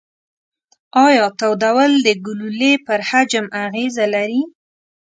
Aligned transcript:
ایا 1.05 1.25
تودول 1.39 1.91
د 2.07 2.07
ګلولې 2.25 2.73
پر 2.85 2.99
حجم 3.09 3.45
اغیزه 3.65 4.05
لري؟ 4.13 4.41